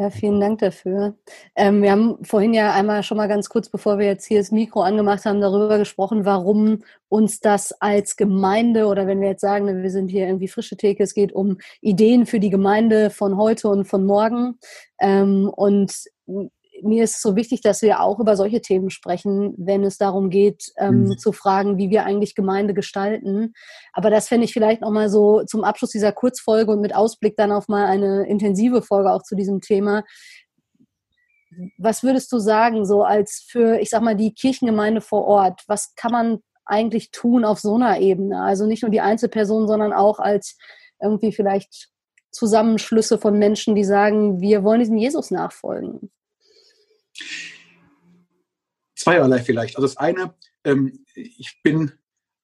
Ja, 0.01 0.11
vielen 0.11 0.39
Dank 0.39 0.61
dafür. 0.61 1.17
Ähm, 1.57 1.83
wir 1.83 1.91
haben 1.91 2.25
vorhin 2.25 2.55
ja 2.55 2.73
einmal 2.73 3.03
schon 3.03 3.17
mal 3.17 3.27
ganz 3.27 3.49
kurz, 3.49 3.69
bevor 3.69 3.99
wir 3.99 4.07
jetzt 4.07 4.27
hier 4.27 4.39
das 4.39 4.53
Mikro 4.53 4.83
angemacht 4.83 5.25
haben, 5.25 5.41
darüber 5.41 5.77
gesprochen, 5.77 6.25
warum 6.25 6.85
uns 7.09 7.41
das 7.41 7.73
als 7.81 8.17
Gemeinde 8.17 8.87
oder 8.87 9.09
wenn 9.09 9.21
wir 9.21 9.27
jetzt 9.27 9.41
sagen, 9.41 9.83
wir 9.83 9.91
sind 9.91 10.07
hier 10.07 10.29
irgendwie 10.29 10.47
frische 10.47 10.77
Theke, 10.77 11.03
es 11.03 11.15
geht 11.15 11.33
um 11.33 11.59
Ideen 11.81 12.27
für 12.27 12.39
die 12.39 12.51
Gemeinde 12.51 13.11
von 13.11 13.37
heute 13.37 13.71
und 13.71 13.87
von 13.87 14.07
morgen. 14.07 14.61
Ähm, 15.01 15.51
und 15.53 15.93
mir 16.83 17.05
ist 17.05 17.17
es 17.17 17.23
so 17.23 17.37
wichtig, 17.37 17.61
dass 17.61 17.83
wir 17.83 18.01
auch 18.01 18.21
über 18.21 18.37
solche 18.37 18.61
Themen 18.61 18.91
sprechen, 18.91 19.55
wenn 19.57 19.85
es 19.85 19.99
darum 19.99 20.31
geht, 20.31 20.73
ähm, 20.77 21.05
mhm. 21.05 21.19
zu 21.19 21.33
fragen, 21.33 21.79
wie 21.79 21.91
wir 21.91 22.05
eigentlich 22.05 22.35
Gemeinde 22.35 22.75
gestalten. 22.75 23.53
Aber 23.93 24.11
das 24.11 24.29
fände 24.29 24.45
ich 24.45 24.53
vielleicht 24.53 24.81
nochmal 24.81 25.09
so 25.09 25.43
zum 25.45 25.65
Abschluss 25.65 25.91
dieser 25.91 26.13
Kurzfolge 26.13 26.73
und 26.73 26.81
mit 26.81 26.95
Ausblick 26.95 27.37
dann 27.37 27.53
auf 27.53 27.69
mal 27.69 27.87
eine 27.87 28.27
intensive 28.27 28.83
Folge 28.83 29.13
auch 29.13 29.23
zu 29.23 29.35
diesem 29.35 29.61
Thema. 29.61 30.05
Was 31.79 32.03
würdest 32.03 32.31
du 32.33 32.39
sagen, 32.39 32.85
so 32.85 33.03
als 33.03 33.47
für, 33.49 33.79
ich 33.81 33.91
sag 33.91 34.03
mal, 34.03 34.17
die 34.17 34.35
Kirchengemeinde 34.35 35.01
vor 35.01 35.25
Ort? 35.25 35.63
Was 35.67 35.95
kann 35.95 36.13
man 36.13 36.39
eigentlich 36.65 37.11
tun 37.11 37.45
auf 37.45 37.59
so 37.59 37.75
einer 37.75 37.99
Ebene? 37.99 38.43
Also 38.43 38.67
nicht 38.67 38.83
nur 38.83 38.91
die 38.91 39.01
Einzelperson, 39.01 39.67
sondern 39.67 39.93
auch 39.93 40.19
als 40.19 40.57
irgendwie 41.01 41.33
vielleicht 41.33 41.89
Zusammenschlüsse 42.31 43.19
von 43.19 43.39
Menschen, 43.39 43.75
die 43.75 43.85
sagen, 43.85 44.41
wir 44.41 44.63
wollen 44.63 44.81
diesem 44.81 44.99
Jesus 44.99 45.31
nachfolgen. 45.31 46.11
Zweierlei 48.95 49.41
vielleicht. 49.41 49.77
Also 49.77 49.87
das 49.87 49.97
eine, 49.97 50.35
ähm, 50.65 51.05
ich 51.15 51.61
bin 51.63 51.93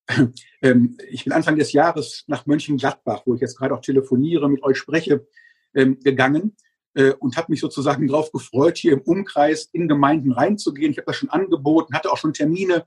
ähm, 0.63 0.97
ich 1.09 1.25
bin 1.25 1.33
Anfang 1.33 1.57
des 1.57 1.73
Jahres 1.73 2.25
nach 2.27 2.47
Mönchengladbach, 2.47 3.23
wo 3.25 3.35
ich 3.35 3.41
jetzt 3.41 3.57
gerade 3.57 3.75
auch 3.75 3.81
telefoniere, 3.81 4.49
mit 4.49 4.63
euch 4.63 4.77
spreche, 4.77 5.27
ähm, 5.75 5.99
gegangen 6.01 6.57
äh, 6.95 7.13
und 7.13 7.37
habe 7.37 7.51
mich 7.51 7.61
sozusagen 7.61 8.07
darauf 8.07 8.31
gefreut, 8.33 8.79
hier 8.79 8.93
im 8.93 9.01
Umkreis 9.01 9.69
in 9.73 9.89
Gemeinden 9.89 10.33
reinzugehen. 10.33 10.93
Ich 10.93 10.99
habe 10.99 11.07
das 11.07 11.17
schon 11.17 11.31
angeboten, 11.31 11.95
hatte 11.95 12.11
auch 12.11 12.19
schon 12.19 12.35
Termine, 12.35 12.87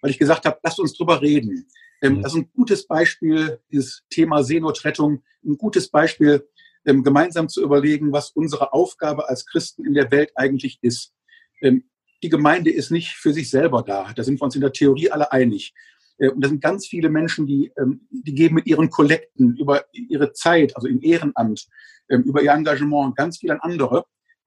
weil 0.00 0.10
ich 0.10 0.18
gesagt 0.18 0.44
habe, 0.44 0.58
lasst 0.62 0.80
uns 0.80 0.94
drüber 0.94 1.22
reden. 1.22 1.68
Ähm, 2.02 2.16
mhm. 2.16 2.22
Das 2.22 2.32
ist 2.32 2.38
ein 2.38 2.50
gutes 2.52 2.86
Beispiel, 2.86 3.60
dieses 3.70 4.02
Thema 4.10 4.42
Seenotrettung, 4.42 5.22
ein 5.44 5.56
gutes 5.56 5.88
Beispiel, 5.88 6.48
ähm, 6.84 7.02
gemeinsam 7.02 7.48
zu 7.48 7.62
überlegen, 7.62 8.12
was 8.12 8.30
unsere 8.30 8.72
Aufgabe 8.72 9.28
als 9.28 9.46
Christen 9.46 9.84
in 9.84 9.94
der 9.94 10.10
Welt 10.10 10.32
eigentlich 10.34 10.78
ist. 10.82 11.12
Ähm, 11.60 11.84
die 12.22 12.28
Gemeinde 12.28 12.70
ist 12.70 12.90
nicht 12.90 13.14
für 13.16 13.32
sich 13.32 13.50
selber 13.50 13.82
da. 13.82 14.12
Da 14.14 14.22
sind 14.22 14.40
wir 14.40 14.44
uns 14.44 14.54
in 14.54 14.60
der 14.60 14.72
Theorie 14.72 15.10
alle 15.10 15.32
einig. 15.32 15.74
Äh, 16.18 16.28
und 16.30 16.40
da 16.42 16.48
sind 16.48 16.62
ganz 16.62 16.86
viele 16.86 17.08
Menschen, 17.08 17.46
die, 17.46 17.72
ähm, 17.78 18.06
die 18.10 18.34
geben 18.34 18.56
mit 18.56 18.66
ihren 18.66 18.90
Kollekten 18.90 19.56
über 19.56 19.84
ihre 19.92 20.32
Zeit, 20.32 20.76
also 20.76 20.88
im 20.88 21.02
Ehrenamt, 21.02 21.66
ähm, 22.08 22.22
über 22.22 22.42
ihr 22.42 22.52
Engagement 22.52 23.16
ganz 23.16 23.38
viel 23.38 23.50
an 23.50 23.60
andere. 23.60 24.04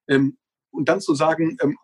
Ähm, 0.08 0.38
und 0.72 0.90
dann 0.90 1.02
zu 1.02 1.16
sagen, 1.16 1.58
ähm, 1.62 1.78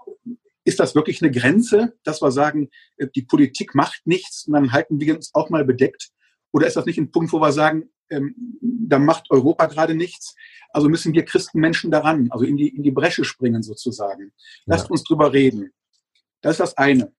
ist 0.63 0.79
das 0.79 0.95
wirklich 0.95 1.21
eine 1.21 1.31
Grenze, 1.31 1.93
dass 2.03 2.21
wir 2.21 2.31
sagen, 2.31 2.69
äh, 2.97 3.07
die 3.15 3.23
Politik 3.23 3.73
macht 3.75 4.01
nichts 4.05 4.45
und 4.45 4.53
dann 4.53 4.71
halten 4.71 4.99
wir 4.99 5.15
uns 5.15 5.31
auch 5.33 5.49
mal 5.49 5.65
bedeckt? 5.65 6.11
Oder 6.51 6.67
ist 6.67 6.75
das 6.75 6.85
nicht 6.85 6.97
ein 6.97 7.11
Punkt, 7.11 7.31
wo 7.33 7.39
wir 7.39 7.51
sagen, 7.51 7.89
ähm, 8.11 8.35
da 8.61 8.99
macht 8.99 9.31
Europa 9.31 9.65
gerade 9.65 9.95
nichts. 9.95 10.35
Also 10.73 10.89
müssen 10.89 11.13
wir 11.13 11.25
Christenmenschen 11.25 11.91
daran, 11.91 12.29
also 12.31 12.45
in 12.45 12.57
die, 12.57 12.69
in 12.69 12.83
die 12.83 12.91
Bresche 12.91 13.25
springen 13.25 13.63
sozusagen. 13.63 14.31
Lasst 14.65 14.85
ja. 14.85 14.91
uns 14.91 15.03
drüber 15.03 15.33
reden. 15.33 15.71
Das 16.41 16.53
ist 16.53 16.59
das 16.59 16.77
eine. 16.77 17.13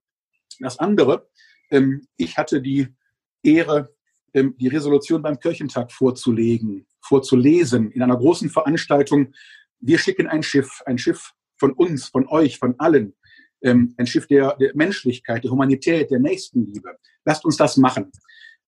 Das 0.61 0.79
andere, 0.79 1.29
ähm, 1.71 2.07
ich 2.17 2.37
hatte 2.37 2.61
die 2.61 2.89
Ehre, 3.43 3.95
ähm, 4.35 4.55
die 4.59 4.69
Resolution 4.69 5.23
beim 5.23 5.39
Kirchentag 5.39 5.93
vorzulegen, 5.93 6.87
vorzulesen 7.01 7.91
in 7.91 8.03
einer 8.03 8.17
großen 8.17 8.51
Veranstaltung. 8.51 9.33
Wir 9.81 9.99
schicken 9.99 10.27
ein 10.27 10.43
Schiff, 10.43 10.83
ein 10.87 10.99
Schiff 10.99 11.33
von 11.57 11.73
uns, 11.73 12.09
von 12.09 12.27
euch, 12.29 12.59
von 12.59 12.75
allen, 12.79 13.15
ähm, 13.63 13.95
ein 13.97 14.07
Schiff 14.07 14.27
der, 14.27 14.57
der, 14.57 14.75
Menschlichkeit, 14.75 15.45
der 15.45 15.51
Humanität, 15.51 16.11
der 16.11 16.19
Nächstenliebe. 16.19 16.99
Lasst 17.25 17.45
uns 17.45 17.57
das 17.57 17.77
machen. 17.77 18.11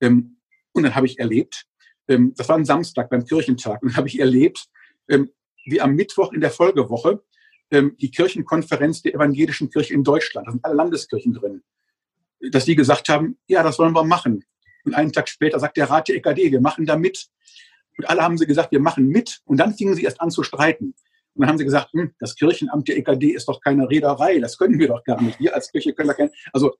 Ähm, 0.00 0.38
und 0.72 0.82
dann 0.82 0.94
habe 0.94 1.06
ich 1.06 1.18
erlebt, 1.18 1.66
ähm, 2.08 2.34
das 2.37 2.49
war 2.49 2.56
ein 2.56 2.64
Samstag 2.64 3.11
beim 3.11 3.25
Kirchentag, 3.25 3.82
und 3.82 3.96
habe 3.96 4.08
ich 4.08 4.18
erlebt, 4.18 4.66
ähm, 5.08 5.30
wie 5.66 5.80
am 5.80 5.94
Mittwoch 5.94 6.32
in 6.32 6.40
der 6.40 6.50
Folgewoche 6.50 7.23
ähm, 7.70 7.96
die 8.00 8.11
Kirchenkonferenz 8.11 9.02
der 9.02 9.14
evangelischen 9.14 9.70
Kirche 9.70 9.94
in 9.94 10.04
Deutschland, 10.04 10.46
da 10.46 10.52
sind 10.52 10.64
alle 10.64 10.75
Landeskirchen 10.75 11.32
drin, 11.32 11.62
dass 12.50 12.64
die 12.64 12.76
gesagt 12.76 13.08
haben, 13.08 13.38
ja, 13.46 13.62
das 13.62 13.78
wollen 13.78 13.94
wir 13.94 14.04
machen. 14.04 14.44
Und 14.84 14.94
einen 14.94 15.12
Tag 15.12 15.28
später 15.28 15.58
sagt 15.58 15.76
der 15.76 15.88
Rat 15.88 16.08
der 16.08 16.16
EKD, 16.16 16.52
wir 16.52 16.61
machen 16.61 16.84
da 16.84 16.96
mit. 16.96 17.28
Und 17.96 18.08
alle 18.08 18.23
haben 18.23 18.37
sie 18.37 18.46
gesagt, 18.46 18.73
wir 18.73 18.80
machen 18.80 19.06
mit. 19.08 19.40
Und 19.44 19.56
dann 19.58 19.75
fingen 19.75 19.94
sie 19.94 20.04
erst 20.04 20.20
an 20.20 20.30
zu 20.30 20.42
streiten. 20.42 20.94
Und 21.34 21.40
dann 21.40 21.49
haben 21.49 21.58
sie 21.58 21.64
gesagt, 21.64 21.92
hm, 21.92 22.14
das 22.18 22.37
Kirchenamt 22.37 22.87
der 22.87 22.99
EKD 22.99 23.30
ist 23.30 23.49
doch 23.49 23.61
keine 23.61 23.88
Reederei, 23.88 24.38
das 24.38 24.58
können 24.58 24.78
wir 24.78 24.88
doch 24.88 25.02
gar 25.04 25.20
nicht. 25.20 25.40
Wir 25.40 25.54
als 25.54 25.70
Kirche 25.73 25.92
können 25.92 26.08
da 26.08 26.14
kein. 26.14 26.30
Also, 26.52 26.76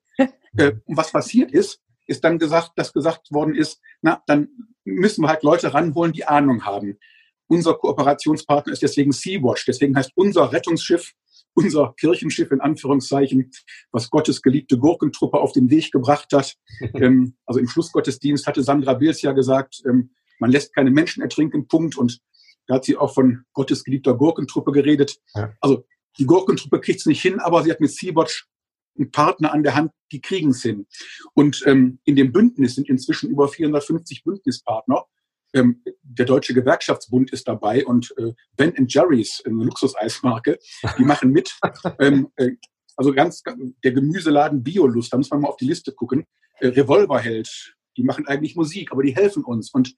äh, 0.57 0.73
was 0.87 1.11
passiert 1.11 1.50
ist, 1.50 1.81
ist 2.07 2.23
dann 2.23 2.38
gesagt, 2.38 2.73
dass 2.76 2.93
gesagt 2.93 3.33
worden 3.33 3.54
ist, 3.54 3.81
na, 4.02 4.23
dann 4.26 4.49
müssen 4.85 5.23
wir 5.23 5.29
halt 5.29 5.43
Leute 5.43 5.75
ranholen, 5.75 6.12
die 6.12 6.25
Ahnung 6.25 6.64
haben. 6.64 6.99
Unser 7.47 7.75
Kooperationspartner 7.75 8.73
ist 8.73 8.83
deswegen 8.83 9.12
Sea-Watch. 9.12 9.67
Deswegen 9.67 9.97
heißt 9.97 10.12
unser 10.14 10.53
Rettungsschiff, 10.53 11.12
unser 11.55 11.95
Kirchenschiff 11.99 12.50
in 12.50 12.61
Anführungszeichen, 12.61 13.50
was 13.93 14.11
Gottes 14.11 14.43
geliebte 14.43 14.79
Gurkentruppe 14.79 15.38
auf 15.38 15.53
den 15.53 15.71
Weg 15.71 15.93
gebracht 15.93 16.33
hat. 16.33 16.57
ähm, 16.95 17.37
also 17.47 17.61
im 17.61 17.69
Schlussgottesdienst 17.69 18.47
hatte 18.47 18.62
Sandra 18.62 18.95
Bills 18.95 19.23
ja 19.23 19.33
gesagt, 19.33 19.83
ähm, 19.87 20.11
man 20.38 20.50
lässt 20.50 20.75
keine 20.75 20.91
Menschen 20.91 21.23
ertrinken, 21.23 21.69
Punkt. 21.69 21.97
Und 21.97 22.21
da 22.67 22.76
hat 22.76 22.85
sie 22.85 22.97
auch 22.97 23.14
von 23.14 23.45
Gottes 23.53 23.85
geliebter 23.85 24.14
Gurkentruppe 24.14 24.73
geredet. 24.73 25.19
Ja. 25.35 25.53
Also 25.61 25.85
die 26.19 26.26
Gurkentruppe 26.26 26.81
kriegt 26.81 27.00
es 27.00 27.07
nicht 27.07 27.23
hin, 27.23 27.41
aber 27.41 27.62
sie 27.62 27.71
hat 27.71 27.81
mit 27.81 27.91
Sea-Watch 27.91 28.49
einen 28.96 29.10
Partner 29.10 29.52
an 29.52 29.62
der 29.62 29.74
Hand, 29.74 29.92
die 30.12 30.20
kriegen 30.20 30.50
es 30.50 30.62
hin. 30.62 30.86
Und 31.34 31.62
ähm, 31.66 31.98
in 32.04 32.16
dem 32.16 32.32
Bündnis 32.32 32.74
sind 32.74 32.88
inzwischen 32.88 33.30
über 33.30 33.48
450 33.48 34.24
Bündnispartner. 34.24 35.04
Ähm, 35.52 35.82
der 36.02 36.26
Deutsche 36.26 36.54
Gewerkschaftsbund 36.54 37.32
ist 37.32 37.46
dabei 37.46 37.84
und 37.86 38.12
äh, 38.18 38.32
Ben 38.56 38.74
Jerry's, 38.88 39.42
eine 39.44 39.64
Luxuseismarke, 39.64 40.58
die 40.98 41.04
machen 41.04 41.30
mit. 41.30 41.56
ähm, 42.00 42.28
äh, 42.36 42.50
also 42.96 43.12
ganz, 43.12 43.42
der 43.82 43.92
Gemüseladen 43.92 44.62
Biolust, 44.62 45.12
da 45.12 45.16
muss 45.16 45.30
man 45.30 45.40
mal 45.40 45.48
auf 45.48 45.56
die 45.56 45.66
Liste 45.66 45.92
gucken. 45.92 46.26
Äh, 46.60 46.68
Revolverheld, 46.68 47.76
die 47.96 48.02
machen 48.02 48.26
eigentlich 48.26 48.56
Musik, 48.56 48.92
aber 48.92 49.02
die 49.02 49.14
helfen 49.14 49.44
uns. 49.44 49.72
Und 49.72 49.94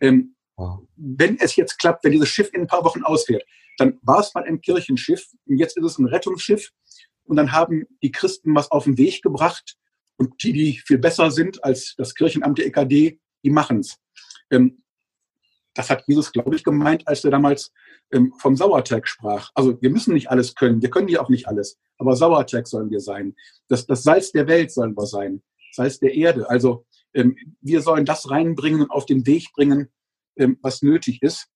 ähm, 0.00 0.36
wow. 0.56 0.80
wenn 0.96 1.38
es 1.38 1.56
jetzt 1.56 1.78
klappt, 1.78 2.04
wenn 2.04 2.12
dieses 2.12 2.28
Schiff 2.28 2.50
in 2.52 2.62
ein 2.62 2.66
paar 2.66 2.84
Wochen 2.84 3.02
ausfährt, 3.02 3.44
dann 3.78 3.98
war 4.02 4.20
es 4.20 4.32
mal 4.34 4.44
ein 4.44 4.60
Kirchenschiff 4.60 5.26
und 5.46 5.58
jetzt 5.58 5.76
ist 5.76 5.84
es 5.84 5.98
ein 5.98 6.06
Rettungsschiff 6.06 6.70
und 7.24 7.36
dann 7.36 7.52
haben 7.52 7.86
die 8.02 8.12
Christen 8.12 8.54
was 8.54 8.70
auf 8.70 8.84
den 8.84 8.98
Weg 8.98 9.22
gebracht. 9.22 9.76
Und 10.16 10.42
die, 10.42 10.52
die 10.52 10.78
viel 10.78 10.98
besser 10.98 11.30
sind 11.30 11.64
als 11.64 11.94
das 11.96 12.14
Kirchenamt 12.14 12.58
der 12.58 12.66
EKD, 12.66 13.18
die 13.42 13.50
machen's. 13.50 13.98
Ähm, 14.50 14.84
das 15.74 15.90
hat 15.90 16.04
Jesus, 16.06 16.32
glaube 16.32 16.54
ich, 16.54 16.62
gemeint, 16.62 17.06
als 17.08 17.24
er 17.24 17.32
damals 17.32 17.72
ähm, 18.12 18.32
vom 18.38 18.56
Sauerteig 18.56 19.08
sprach. 19.08 19.50
Also 19.54 19.80
wir 19.82 19.90
müssen 19.90 20.14
nicht 20.14 20.30
alles 20.30 20.54
können, 20.54 20.80
wir 20.80 20.90
können 20.90 21.08
ja 21.08 21.20
auch 21.20 21.28
nicht 21.28 21.48
alles, 21.48 21.78
aber 21.98 22.14
Sauerteig 22.14 22.68
sollen 22.68 22.90
wir 22.90 23.00
sein. 23.00 23.34
Das, 23.68 23.86
das 23.86 24.04
Salz 24.04 24.30
der 24.30 24.46
Welt 24.46 24.70
sollen 24.70 24.96
wir 24.96 25.06
sein, 25.06 25.42
Salz 25.72 25.98
der 25.98 26.14
Erde. 26.14 26.48
Also 26.48 26.86
ähm, 27.12 27.36
wir 27.60 27.82
sollen 27.82 28.04
das 28.04 28.30
reinbringen 28.30 28.82
und 28.82 28.90
auf 28.90 29.06
den 29.06 29.26
Weg 29.26 29.52
bringen, 29.52 29.90
ähm, 30.36 30.58
was 30.62 30.82
nötig 30.82 31.22
ist. 31.22 31.48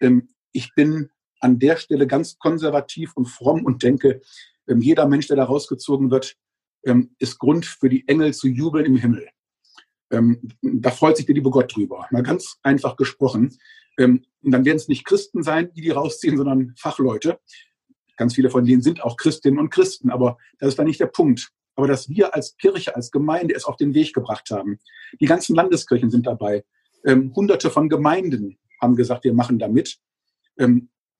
Ähm, 0.00 0.30
ich 0.52 0.74
bin 0.74 1.10
an 1.40 1.58
der 1.58 1.76
Stelle 1.76 2.06
ganz 2.06 2.38
konservativ 2.38 3.12
und 3.14 3.26
fromm 3.26 3.64
und 3.64 3.82
denke, 3.82 4.22
jeder 4.76 5.06
Mensch, 5.06 5.26
der 5.26 5.36
da 5.36 5.44
rausgezogen 5.44 6.10
wird, 6.10 6.36
ähm, 6.84 7.14
ist 7.18 7.38
Grund 7.38 7.66
für 7.66 7.88
die 7.88 8.06
Engel 8.06 8.34
zu 8.34 8.48
jubeln 8.48 8.86
im 8.86 8.96
Himmel. 8.96 9.28
Ähm, 10.10 10.50
da 10.62 10.90
freut 10.90 11.16
sich 11.16 11.26
der 11.26 11.34
liebe 11.34 11.50
Gott 11.50 11.74
drüber. 11.74 12.06
Mal 12.10 12.22
ganz 12.22 12.58
einfach 12.62 12.96
gesprochen. 12.96 13.56
und 13.98 14.24
dann 14.42 14.64
werden 14.64 14.76
es 14.76 14.86
nicht 14.86 15.04
Christen 15.04 15.42
sein, 15.42 15.72
die 15.74 15.80
die 15.80 15.90
rausziehen, 15.90 16.36
sondern 16.36 16.72
Fachleute. 16.78 17.40
Ganz 18.16 18.34
viele 18.36 18.48
von 18.48 18.64
denen 18.64 18.80
sind 18.80 19.02
auch 19.02 19.16
Christinnen 19.16 19.58
und 19.58 19.70
Christen, 19.70 20.10
aber 20.10 20.38
das 20.60 20.68
ist 20.70 20.78
da 20.78 20.84
nicht 20.84 21.00
der 21.00 21.06
Punkt. 21.06 21.50
Aber 21.74 21.88
dass 21.88 22.08
wir 22.08 22.32
als 22.32 22.56
Kirche, 22.56 22.94
als 22.94 23.10
Gemeinde 23.10 23.54
es 23.54 23.64
auf 23.64 23.76
den 23.76 23.94
Weg 23.94 24.14
gebracht 24.14 24.50
haben. 24.50 24.78
Die 25.20 25.26
ganzen 25.26 25.56
Landeskirchen 25.56 26.10
sind 26.10 26.26
dabei. 26.26 26.64
Hunderte 27.04 27.70
von 27.70 27.88
Gemeinden 27.88 28.58
haben 28.80 28.94
gesagt, 28.94 29.24
wir 29.24 29.34
machen 29.34 29.58
da 29.58 29.66
mit 29.66 29.98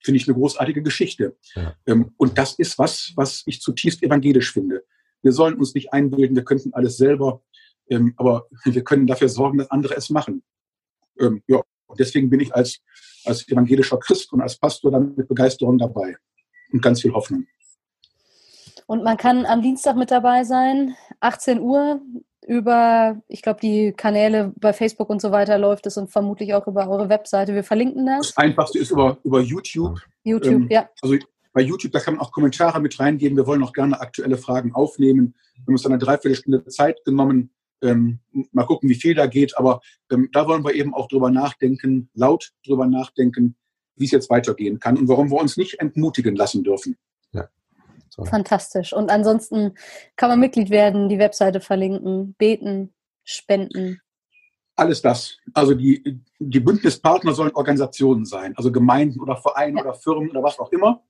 finde 0.03 0.19
ich 0.19 0.29
eine 0.29 0.37
großartige 0.37 0.83
Geschichte. 0.83 1.37
Ja. 1.55 1.75
Ähm, 1.87 2.13
und 2.17 2.39
das 2.39 2.55
ist 2.55 2.79
was, 2.79 3.13
was 3.17 3.43
ich 3.47 3.61
zutiefst 3.61 4.03
evangelisch 4.03 4.53
finde. 4.53 4.85
Wir 5.23 5.33
sollen 5.33 5.57
uns 5.57 5.75
nicht 5.75 5.93
einbilden, 5.93 6.37
wir 6.37 6.45
könnten 6.45 6.73
alles 6.75 6.97
selber, 6.97 7.43
ähm, 7.89 8.15
aber 8.17 8.47
wir 8.65 8.85
können 8.85 9.07
dafür 9.07 9.29
sorgen, 9.29 9.59
dass 9.59 9.71
andere 9.71 9.97
es 9.97 10.11
machen. 10.11 10.43
Ähm, 11.19 11.43
ja, 11.47 11.63
und 11.87 11.99
deswegen 11.99 12.31
bin 12.31 12.41
ich 12.41 12.55
als, 12.55 12.81
als 13.25 13.49
evangelischer 13.49 13.99
Christ 13.99 14.33
und 14.33 14.41
als 14.41 14.57
Pastor 14.57 14.93
dann 14.93 15.15
mit 15.17 15.29
Begeisterung 15.29 15.79
dabei 15.79 16.17
und 16.73 16.83
ganz 16.83 17.03
viel 17.03 17.13
Hoffnung. 17.13 17.47
Und 18.87 19.03
man 19.03 19.17
kann 19.17 19.45
am 19.45 19.61
Dienstag 19.61 19.97
mit 19.97 20.11
dabei 20.11 20.45
sein, 20.45 20.97
18 21.21 21.61
Uhr 21.61 22.01
über, 22.49 23.21
ich 23.29 23.43
glaube, 23.43 23.61
die 23.61 23.93
Kanäle 23.93 24.55
bei 24.57 24.73
Facebook 24.73 25.11
und 25.11 25.21
so 25.21 25.31
weiter 25.31 25.59
läuft 25.59 25.87
es 25.87 25.99
und 25.99 26.11
vermutlich 26.11 26.55
auch 26.55 26.67
über 26.67 26.89
eure 26.89 27.11
Webseite. 27.11 27.55
Wir 27.55 27.63
verlinken 27.63 28.07
das. 28.07 28.29
Das 28.29 28.37
Einfachste 28.39 28.79
ist 28.79 28.91
über, 28.91 29.19
über 29.23 29.41
YouTube. 29.41 30.01
YouTube, 30.25 30.53
ähm, 30.53 30.69
ja. 30.71 30.89
Also 31.03 31.17
bei 31.53 31.61
YouTube, 31.61 31.93
da 31.93 32.01
kann 32.01 32.15
man 32.15 32.25
auch 32.25 32.33
Kommentare 32.33 32.81
mit 32.81 32.99
reingeben. 32.99 33.37
Wir 33.37 33.47
wollen 33.47 33.63
auch 33.63 33.75
gerne 33.75 34.01
aktuelle 34.01 34.39
Fragen 34.39 34.75
aufnehmen. 34.75 35.35
Wir 35.57 35.67
haben 35.67 35.75
uns 35.75 35.83
dann 35.83 35.93
eine 35.93 35.99
Dreiviertelstunde 35.99 36.65
Zeit 36.69 37.05
genommen. 37.05 37.51
Ähm, 37.83 38.21
mal 38.53 38.65
gucken, 38.65 38.89
wie 38.89 38.95
viel 38.95 39.15
da 39.15 39.27
geht. 39.27 39.59
Aber 39.59 39.83
ähm, 40.11 40.31
da 40.33 40.49
wollen 40.49 40.65
wir 40.65 40.75
eben 40.75 40.95
auch 40.95 41.07
drüber 41.09 41.31
nachdenken, 41.31 42.09
laut 42.15 42.53
drüber 42.67 42.87
nachdenken, 42.87 43.57
wie 43.97 44.07
es 44.07 44.11
jetzt 44.11 44.31
weitergehen 44.31 44.79
kann 44.79 44.97
und 44.97 45.09
warum 45.09 45.31
wir 45.31 45.39
uns 45.39 45.59
nicht 45.59 45.81
entmutigen 45.81 46.35
lassen 46.35 46.65
dürfen. 46.65 46.97
Ja. 47.33 47.49
So. 48.19 48.25
Fantastisch. 48.25 48.93
Und 48.93 49.11
ansonsten 49.11 49.75
kann 50.17 50.29
man 50.29 50.41
Mitglied 50.41 50.71
werden, 50.71 51.09
die 51.09 51.21
Webseite 51.21 51.61
verlinken, 51.61 52.35
beten, 52.35 52.93
spenden. 53.23 54.01
Alles 54.75 55.03
das. 55.03 55.37
Also 55.55 55.75
die, 55.75 56.21
die 56.41 56.59
Bündnispartner 56.59 57.33
sollen 57.33 57.53
Organisationen 57.55 58.25
sein, 58.25 58.57
also 58.57 58.73
Gemeinden 58.73 59.21
oder 59.21 59.37
Vereine 59.37 59.79
ja. 59.79 59.85
oder 59.85 59.95
Firmen 59.95 60.31
oder 60.31 60.43
was 60.43 60.59
auch 60.59 60.73
immer. 60.73 61.05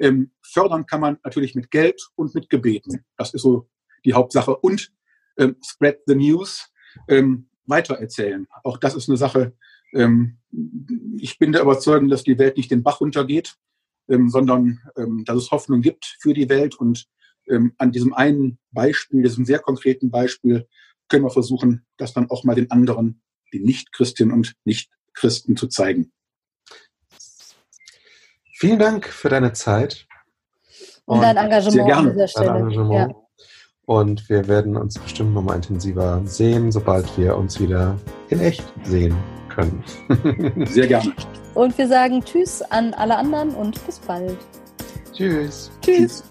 Ähm, 0.00 0.32
fördern 0.42 0.84
kann 0.86 1.00
man 1.00 1.18
natürlich 1.22 1.54
mit 1.54 1.70
Geld 1.70 2.08
und 2.16 2.34
mit 2.34 2.50
Gebeten. 2.50 3.04
Das 3.16 3.34
ist 3.34 3.42
so 3.42 3.68
die 4.04 4.14
Hauptsache. 4.14 4.56
Und 4.56 4.92
ähm, 5.38 5.56
spread 5.64 6.00
the 6.06 6.16
news, 6.16 6.72
ähm, 7.08 7.48
weitererzählen. 7.66 8.48
Auch 8.64 8.78
das 8.78 8.96
ist 8.96 9.08
eine 9.08 9.16
Sache. 9.16 9.52
Ähm, 9.94 10.38
ich 11.18 11.38
bin 11.38 11.52
der 11.52 11.62
Überzeugung, 11.62 12.08
dass 12.08 12.24
die 12.24 12.38
Welt 12.38 12.56
nicht 12.56 12.72
den 12.72 12.82
Bach 12.82 13.00
runtergeht, 13.00 13.56
ähm, 14.08 14.28
sondern 14.28 14.80
ähm, 14.96 15.24
dass 15.24 15.36
es 15.36 15.50
Hoffnung 15.50 15.80
gibt 15.80 16.16
für 16.20 16.34
die 16.34 16.48
Welt. 16.48 16.74
Und 16.74 17.06
ähm, 17.48 17.74
an 17.78 17.92
diesem 17.92 18.14
einen 18.14 18.58
Beispiel, 18.70 19.22
diesem 19.22 19.44
sehr 19.44 19.58
konkreten 19.58 20.10
Beispiel, 20.10 20.66
können 21.08 21.24
wir 21.24 21.30
versuchen, 21.30 21.86
das 21.96 22.12
dann 22.12 22.30
auch 22.30 22.44
mal 22.44 22.54
den 22.54 22.70
anderen, 22.70 23.22
die 23.52 23.60
Nicht-Christinnen 23.60 24.32
und 24.32 24.54
Nicht-Christen 24.64 25.56
zu 25.56 25.68
zeigen. 25.68 26.12
Vielen 28.54 28.78
Dank 28.78 29.06
für 29.06 29.28
deine 29.28 29.52
Zeit. 29.52 30.06
Und, 31.04 31.18
und 31.18 31.22
dein 31.22 31.36
Engagement 31.36 31.72
sehr 31.72 31.84
gerne. 31.84 32.08
an 32.08 32.14
dieser 32.14 32.28
Stelle. 32.28 32.46
Dein 32.46 32.56
Engagement. 32.56 32.92
Ja. 32.92 33.08
Und 33.86 34.28
wir 34.28 34.48
werden 34.48 34.76
uns 34.76 34.98
bestimmt 34.98 35.32
nochmal 35.32 35.56
intensiver 35.56 36.20
sehen, 36.26 36.70
sobald 36.70 37.16
wir 37.16 37.36
uns 37.36 37.58
wieder 37.58 37.98
in 38.28 38.40
echt 38.40 38.64
sehen 38.84 39.16
können. 39.58 40.66
sehr 40.66 40.86
gerne. 40.86 41.12
Und 41.54 41.76
wir 41.76 41.88
sagen 41.88 42.24
Tschüss 42.24 42.62
an 42.62 42.94
alle 42.94 43.16
anderen 43.16 43.50
und 43.50 43.84
bis 43.86 43.98
bald. 43.98 44.36
Tschüss. 45.12 45.70
Tschüss. 45.82 46.22
Tschüss. 46.22 46.24